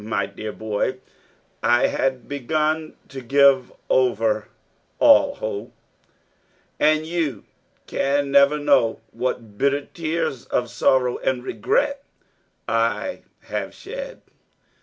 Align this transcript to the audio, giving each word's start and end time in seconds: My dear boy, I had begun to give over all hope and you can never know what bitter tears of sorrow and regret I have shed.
My 0.03 0.25
dear 0.25 0.51
boy, 0.51 0.97
I 1.61 1.85
had 1.85 2.27
begun 2.27 2.95
to 3.09 3.21
give 3.21 3.71
over 3.87 4.47
all 4.97 5.35
hope 5.35 5.73
and 6.79 7.05
you 7.05 7.43
can 7.85 8.31
never 8.31 8.57
know 8.57 8.99
what 9.11 9.59
bitter 9.59 9.85
tears 9.85 10.45
of 10.47 10.71
sorrow 10.71 11.19
and 11.19 11.43
regret 11.43 12.03
I 12.67 13.21
have 13.41 13.75
shed. 13.75 14.23